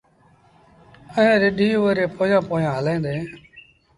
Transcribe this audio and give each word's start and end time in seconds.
ائيٚݩٚ 1.15 1.39
رڍينٚ 1.41 1.79
اُئي 1.81 1.91
ري 1.97 2.05
پويآنٚ 2.17 2.47
پويآنٚ 2.49 2.75
هلينٚ 2.77 3.03
دينٚ 3.05 3.25